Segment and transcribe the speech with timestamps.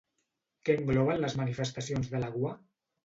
[0.69, 2.55] Què engloben les Manifestations d'Eleguá?